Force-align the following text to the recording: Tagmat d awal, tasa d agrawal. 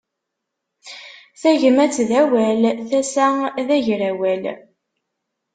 Tagmat 1.41 1.95
d 2.09 2.11
awal, 2.21 2.61
tasa 2.89 3.27
d 3.67 3.69
agrawal. 3.77 4.43